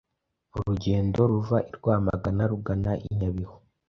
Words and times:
Urugendo 0.57 1.19
ruva 1.31 1.57
i 1.69 1.71
Rwamagana 1.77 2.41
rugana 2.51 2.91
i 3.07 3.09
Nyabihu 3.17 3.55